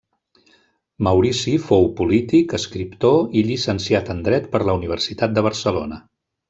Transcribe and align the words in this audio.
Maurici 1.07 1.53
fou 1.67 1.85
polític, 2.01 2.57
escriptor 2.61 3.21
i 3.43 3.47
llicenciat 3.51 4.13
en 4.17 4.27
dret 4.31 4.53
per 4.57 4.67
la 4.71 4.81
Universitat 4.83 5.39
de 5.41 5.49
Barcelona. 5.51 6.07